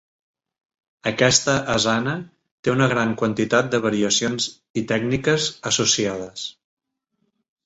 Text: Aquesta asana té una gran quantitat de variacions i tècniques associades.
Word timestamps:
Aquesta 1.09 1.57
asana 1.73 2.15
té 2.69 2.73
una 2.73 2.87
gran 2.95 3.11
quantitat 3.21 3.69
de 3.75 3.81
variacions 3.85 4.49
i 4.83 4.85
tècniques 4.95 5.47
associades. 5.73 6.49